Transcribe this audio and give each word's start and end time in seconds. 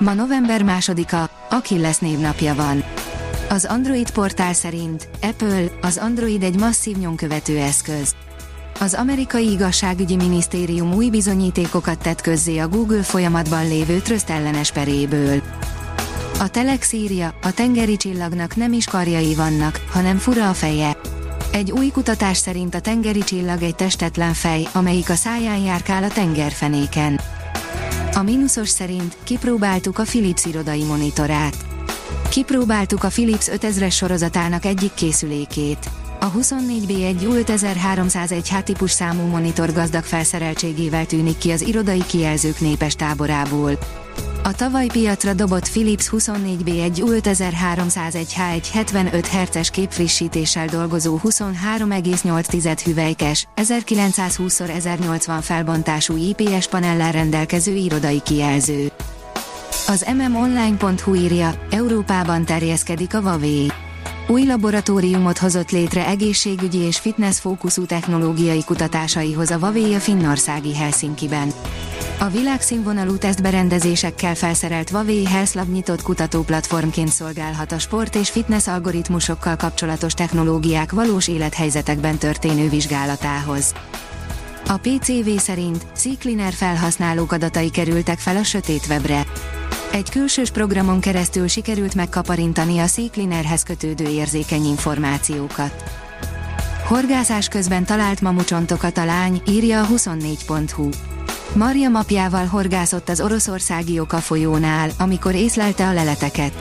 Ma 0.00 0.14
november 0.14 0.62
másodika, 0.62 1.30
Achilles 1.50 1.98
névnapja 1.98 2.54
van. 2.54 2.84
Az 3.48 3.64
Android 3.64 4.10
portál 4.10 4.52
szerint 4.52 5.08
Apple, 5.22 5.64
az 5.80 5.96
Android 5.96 6.42
egy 6.42 6.58
masszív 6.58 6.96
nyomkövető 6.96 7.58
eszköz. 7.58 8.14
Az 8.80 8.94
amerikai 8.94 9.50
igazságügyi 9.50 10.16
minisztérium 10.16 10.94
új 10.94 11.10
bizonyítékokat 11.10 11.98
tett 11.98 12.20
közzé 12.20 12.58
a 12.58 12.68
Google 12.68 13.02
folyamatban 13.02 13.68
lévő 13.68 13.98
tröszt 13.98 14.30
ellenes 14.30 14.72
peréből. 14.72 15.42
A 16.38 16.48
Telex 16.48 16.92
írja, 16.92 17.34
a 17.42 17.52
tengeri 17.52 17.96
csillagnak 17.96 18.56
nem 18.56 18.72
is 18.72 18.84
karjai 18.84 19.34
vannak, 19.34 19.80
hanem 19.90 20.16
fura 20.16 20.48
a 20.48 20.54
feje. 20.54 20.96
Egy 21.52 21.70
új 21.70 21.88
kutatás 21.90 22.36
szerint 22.36 22.74
a 22.74 22.80
tengeri 22.80 23.24
csillag 23.24 23.62
egy 23.62 23.74
testetlen 23.74 24.32
fej, 24.32 24.66
amelyik 24.72 25.10
a 25.10 25.14
száján 25.14 25.58
járkál 25.58 26.02
a 26.02 26.08
tengerfenéken. 26.08 27.20
A 28.14 28.22
mínuszos 28.22 28.68
szerint 28.68 29.16
kipróbáltuk 29.24 29.98
a 29.98 30.02
Philips 30.02 30.44
irodai 30.44 30.84
monitorát. 30.84 31.56
Kipróbáltuk 32.30 33.04
a 33.04 33.08
Philips 33.08 33.46
5000-es 33.52 33.92
sorozatának 33.92 34.64
egyik 34.64 34.94
készülékét. 34.94 35.90
A 36.20 36.32
24B1 36.32 37.16
U5301H 37.22 38.62
típus 38.62 38.90
számú 38.90 39.22
monitor 39.22 39.72
gazdag 39.72 40.04
felszereltségével 40.04 41.06
tűnik 41.06 41.38
ki 41.38 41.50
az 41.50 41.62
irodai 41.62 42.02
kijelzők 42.06 42.60
népes 42.60 42.94
táborából. 42.94 43.78
A 44.42 44.52
tavaly 44.52 44.86
piacra 44.86 45.34
dobott 45.34 45.68
Philips 45.68 46.08
24B1 46.12 46.96
U5301H1 46.96 48.64
75 48.72 49.26
Hz 49.26 49.68
képfrissítéssel 49.68 50.66
dolgozó 50.66 51.20
23,8 51.24 52.80
hüvelykes, 52.84 53.46
1920x1080 53.56 55.38
felbontású 55.40 56.16
IPS 56.16 56.68
panellel 56.68 57.12
rendelkező 57.12 57.72
irodai 57.74 58.20
kijelző. 58.22 58.92
Az 59.86 60.06
mmonline.hu 60.14 61.14
írja, 61.14 61.54
Európában 61.70 62.44
terjeszkedik 62.44 63.14
a 63.14 63.20
Huawei. 63.20 63.72
Új 64.28 64.46
laboratóriumot 64.46 65.38
hozott 65.38 65.70
létre 65.70 66.06
egészségügyi 66.06 66.78
és 66.78 66.98
fitness 66.98 67.38
fókuszú 67.40 67.84
technológiai 67.84 68.64
kutatásaihoz 68.64 69.50
a 69.50 69.58
Huawei 69.58 69.94
a 69.94 69.98
finnországi 69.98 70.74
Helsinki-ben. 70.76 71.52
A 72.22 72.28
világszínvonalú 72.28 73.16
tesztberendezésekkel 73.16 74.34
felszerelt 74.34 74.90
Huawei 74.90 75.26
Health 75.26 75.68
nyitott 75.72 76.02
kutatóplatformként 76.02 77.08
szolgálhat 77.08 77.72
a 77.72 77.78
sport 77.78 78.14
és 78.14 78.30
fitness 78.30 78.66
algoritmusokkal 78.66 79.56
kapcsolatos 79.56 80.12
technológiák 80.12 80.92
valós 80.92 81.28
élethelyzetekben 81.28 82.18
történő 82.18 82.68
vizsgálatához. 82.68 83.74
A 84.66 84.76
PCV 84.76 85.28
szerint 85.36 85.86
CCleaner 85.94 86.52
felhasználók 86.52 87.32
adatai 87.32 87.70
kerültek 87.70 88.18
fel 88.18 88.36
a 88.36 88.42
sötét 88.42 88.86
webre. 88.88 89.26
Egy 89.92 90.10
külsős 90.10 90.50
programon 90.50 91.00
keresztül 91.00 91.48
sikerült 91.48 91.94
megkaparintani 91.94 92.78
a 92.78 92.86
CCleanerhez 92.86 93.62
kötődő 93.62 94.08
érzékeny 94.08 94.64
információkat. 94.64 95.84
Horgászás 96.86 97.48
közben 97.48 97.84
talált 97.84 98.20
mamucsontokat 98.20 98.98
a 98.98 99.04
lány, 99.04 99.42
írja 99.48 99.82
a 99.82 99.86
24.hu. 99.86 100.88
Maria 101.54 101.88
mapjával 101.88 102.46
horgászott 102.46 103.08
az 103.08 103.20
oroszországi 103.20 103.98
Oka 103.98 104.16
folyónál, 104.16 104.90
amikor 104.98 105.34
észlelte 105.34 105.86
a 105.88 105.92
leleteket. 105.92 106.52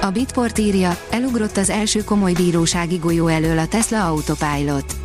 A 0.00 0.10
Bitport 0.10 0.58
írja, 0.58 0.98
elugrott 1.10 1.56
az 1.56 1.70
első 1.70 2.04
komoly 2.04 2.32
bírósági 2.32 2.96
golyó 2.96 3.26
elől 3.26 3.58
a 3.58 3.66
Tesla 3.66 4.06
Autopilot. 4.06 4.96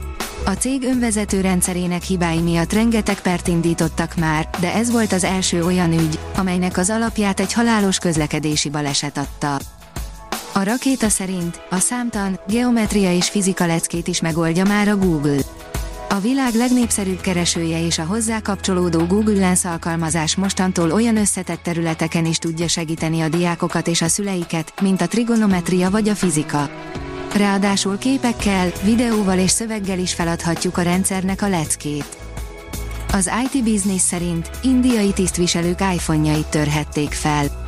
A 0.45 0.51
cég 0.51 0.83
önvezető 0.83 1.41
rendszerének 1.41 2.03
hibái 2.03 2.39
miatt 2.39 2.73
rengeteg 2.73 3.21
pert 3.21 3.47
indítottak 3.47 4.15
már, 4.15 4.49
de 4.59 4.73
ez 4.73 4.91
volt 4.91 5.13
az 5.13 5.23
első 5.23 5.63
olyan 5.63 5.93
ügy, 5.93 6.19
amelynek 6.35 6.77
az 6.77 6.89
alapját 6.89 7.39
egy 7.39 7.53
halálos 7.53 7.97
közlekedési 7.97 8.69
baleset 8.69 9.17
adta. 9.17 9.59
A 10.53 10.63
rakéta 10.63 11.09
szerint 11.09 11.61
a 11.69 11.77
számtan, 11.77 12.39
geometria 12.47 13.13
és 13.13 13.29
fizika 13.29 13.65
leckét 13.65 14.07
is 14.07 14.21
megoldja 14.21 14.63
már 14.63 14.87
a 14.87 14.97
Google. 14.97 15.39
A 16.15 16.19
világ 16.19 16.53
legnépszerűbb 16.53 17.21
keresője 17.21 17.85
és 17.85 17.99
a 17.99 18.03
hozzá 18.03 18.39
kapcsolódó 18.39 19.05
Google 19.05 19.39
Lens 19.39 19.65
alkalmazás 19.65 20.35
mostantól 20.35 20.91
olyan 20.91 21.17
összetett 21.17 21.63
területeken 21.63 22.25
is 22.25 22.37
tudja 22.37 22.67
segíteni 22.67 23.21
a 23.21 23.29
diákokat 23.29 23.87
és 23.87 24.01
a 24.01 24.07
szüleiket, 24.07 24.73
mint 24.81 25.01
a 25.01 25.07
trigonometria 25.07 25.89
vagy 25.89 26.09
a 26.09 26.15
fizika. 26.15 26.69
Ráadásul 27.35 27.97
képekkel, 27.97 28.71
videóval 28.83 29.39
és 29.39 29.51
szöveggel 29.51 29.99
is 29.99 30.13
feladhatjuk 30.13 30.77
a 30.77 30.81
rendszernek 30.81 31.41
a 31.41 31.47
leckét. 31.47 32.17
Az 33.11 33.31
IT 33.43 33.63
Business 33.63 34.01
szerint 34.01 34.49
indiai 34.61 35.13
tisztviselők 35.13 35.79
iPhone-jait 35.79 36.47
törhették 36.47 37.11
fel. 37.11 37.64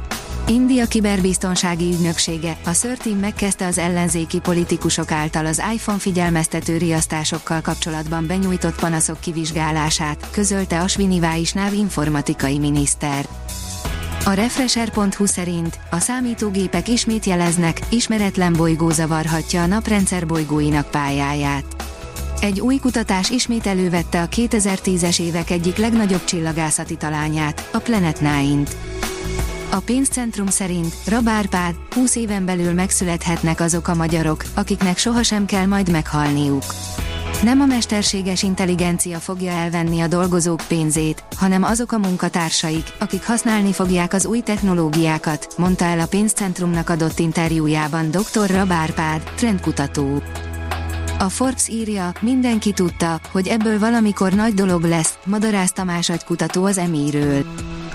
India 0.50 0.86
kiberbiztonsági 0.86 1.86
ügynöksége, 1.94 2.58
a 2.66 2.74
Szörtim 2.74 3.18
megkezdte 3.18 3.66
az 3.66 3.78
ellenzéki 3.78 4.40
politikusok 4.40 5.12
által 5.12 5.46
az 5.46 5.62
iPhone 5.74 5.98
figyelmeztető 5.98 6.78
riasztásokkal 6.78 7.62
kapcsolatban 7.62 8.28
benyújtott 8.28 8.80
panaszok 8.80 9.20
kivizsgálását, 9.20 10.28
közölte 10.32 10.80
Asvini 10.80 11.20
Váisnáv 11.20 11.74
informatikai 11.74 12.60
miniszter. 12.60 13.28
A 14.26 14.32
Refresher.hu 14.32 15.26
szerint 15.26 15.80
a 15.92 16.00
számítógépek 16.00 16.88
ismét 16.88 17.26
jeleznek, 17.26 17.80
ismeretlen 17.90 18.54
bolygó 18.54 18.90
zavarhatja 18.90 19.62
a 19.62 19.66
naprendszer 19.66 20.26
bolygóinak 20.26 20.92
pályáját. 20.92 21.66
Egy 22.42 22.60
új 22.60 22.78
kutatás 22.78 23.30
ismét 23.30 23.68
elővette 23.68 24.22
a 24.22 24.28
2010-es 24.28 25.20
évek 25.20 25.50
egyik 25.50 25.78
legnagyobb 25.78 26.24
csillagászati 26.24 26.96
talányát, 26.96 27.70
a 27.74 27.78
Planet 27.78 28.22
Nine-t. 28.22 28.76
A 29.70 29.80
pénzcentrum 29.80 30.48
szerint 30.48 30.96
Rabárpád 31.06 31.76
20 31.94 32.16
éven 32.16 32.46
belül 32.46 32.74
megszülethetnek 32.74 33.60
azok 33.60 33.88
a 33.88 33.96
magyarok, 33.96 34.44
akiknek 34.54 34.98
sohasem 34.98 35.46
kell 35.46 35.66
majd 35.66 35.92
meghalniuk. 35.92 36.64
Nem 37.44 37.62
a 37.62 37.66
mesterséges 37.66 38.44
intelligencia 38.44 39.18
fogja 39.18 39.52
elvenni 39.52 40.00
a 40.00 40.08
dolgozók 40.08 40.62
pénzét, 40.68 41.24
hanem 41.36 41.64
azok 41.64 41.92
a 41.92 41.98
munkatársaik, 41.98 42.94
akik 43.00 43.26
használni 43.26 43.74
fogják 43.74 44.14
az 44.14 44.26
új 44.26 44.40
technológiákat, 44.40 45.54
mondta 45.58 45.86
el 45.86 46.00
a 46.00 46.08
pénzcentrumnak 46.08 46.90
adott 46.90 47.20
interjújában 47.20 48.12
dr. 48.12 48.50
Rabárpád, 48.50 49.22
trendkutató. 49.36 50.22
A 51.20 51.30
Forbes 51.30 51.68
írja, 51.68 52.12
mindenki 52.20 52.72
tudta, 52.72 53.20
hogy 53.32 53.48
ebből 53.48 53.80
valamikor 53.80 54.34
nagy 54.34 54.54
dolog 54.54 54.84
lesz, 54.84 55.18
Madarász 55.26 55.72
Tamás 55.72 56.10
agykutató 56.10 56.66
az 56.66 56.78
emiről. 56.78 57.46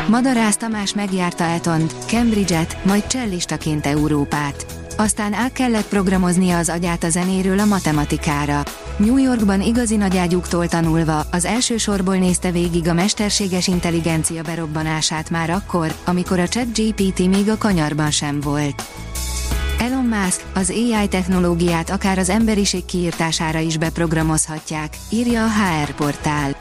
Madarász 0.08 0.56
Tamás 0.56 0.94
megjárta 0.94 1.44
Etont, 1.44 1.94
Cambridge-et, 2.06 2.84
majd 2.84 3.06
csellistaként 3.06 3.86
Európát. 3.86 4.66
Aztán 4.96 5.32
át 5.32 5.52
kellett 5.52 5.88
programoznia 5.88 6.58
az 6.58 6.68
agyát 6.68 7.04
a 7.04 7.08
zenéről 7.08 7.58
a 7.58 7.64
matematikára. 7.64 8.62
New 8.96 9.16
Yorkban 9.16 9.60
igazi 9.60 9.96
nagyágyúktól 9.96 10.68
tanulva, 10.68 11.26
az 11.30 11.44
első 11.44 11.76
sorból 11.76 12.16
nézte 12.16 12.50
végig 12.50 12.88
a 12.88 12.92
mesterséges 12.92 13.66
intelligencia 13.66 14.42
berobbanását 14.42 15.30
már 15.30 15.50
akkor, 15.50 15.94
amikor 16.04 16.38
a 16.38 16.48
ChatGPT 16.48 17.18
még 17.18 17.48
a 17.48 17.58
kanyarban 17.58 18.10
sem 18.10 18.40
volt. 18.40 18.82
Elon 19.78 20.04
Musk 20.04 20.44
az 20.54 20.70
AI 20.70 21.08
technológiát 21.08 21.90
akár 21.90 22.18
az 22.18 22.28
emberiség 22.28 22.84
kiírtására 22.84 23.58
is 23.58 23.76
beprogramozhatják, 23.76 24.96
írja 25.10 25.44
a 25.44 25.48
HR 25.48 25.94
portál. 25.94 26.56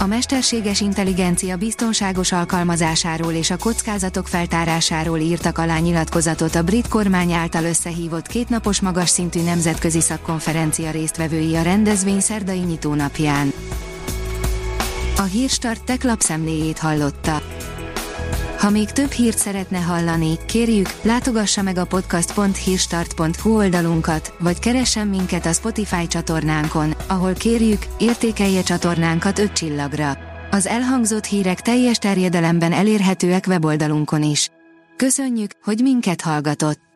A 0.00 0.06
mesterséges 0.06 0.80
intelligencia 0.80 1.56
biztonságos 1.56 2.32
alkalmazásáról 2.32 3.32
és 3.32 3.50
a 3.50 3.56
kockázatok 3.56 4.28
feltárásáról 4.28 5.18
írtak 5.18 5.58
alá 5.58 5.78
nyilatkozatot 5.78 6.54
a 6.54 6.62
brit 6.62 6.88
kormány 6.88 7.32
által 7.32 7.64
összehívott 7.64 8.26
kétnapos 8.26 8.80
magas 8.80 9.08
szintű 9.08 9.42
nemzetközi 9.42 10.00
szakkonferencia 10.00 10.90
résztvevői 10.90 11.56
a 11.56 11.62
rendezvény 11.62 12.20
szerdai 12.20 12.58
nyitónapján. 12.58 13.52
A 15.16 15.22
Hírstart 15.22 15.84
tech 15.84 16.04
lapszemléjét 16.04 16.78
hallotta. 16.78 17.42
Ha 18.60 18.70
még 18.70 18.90
több 18.90 19.10
hírt 19.10 19.38
szeretne 19.38 19.78
hallani, 19.78 20.38
kérjük, 20.46 20.88
látogassa 21.02 21.62
meg 21.62 21.76
a 21.76 21.84
podcast.hírstart.hu 21.84 23.56
oldalunkat, 23.56 24.34
vagy 24.38 24.58
keressen 24.58 25.08
minket 25.08 25.46
a 25.46 25.52
Spotify 25.52 26.06
csatornánkon, 26.06 26.94
ahol 27.08 27.32
kérjük, 27.32 27.82
értékelje 27.98 28.62
csatornánkat 28.62 29.38
5 29.38 29.52
csillagra. 29.52 30.18
Az 30.50 30.66
elhangzott 30.66 31.24
hírek 31.24 31.60
teljes 31.60 31.96
terjedelemben 31.96 32.72
elérhetőek 32.72 33.44
weboldalunkon 33.46 34.22
is. 34.22 34.48
Köszönjük, 34.96 35.50
hogy 35.62 35.78
minket 35.82 36.20
hallgatott! 36.20 36.89